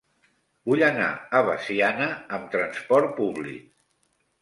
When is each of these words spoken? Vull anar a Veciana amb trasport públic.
Vull 0.69 0.83
anar 0.87 1.09
a 1.39 1.43
Veciana 1.51 2.09
amb 2.39 2.51
trasport 2.59 3.17
públic. 3.23 3.73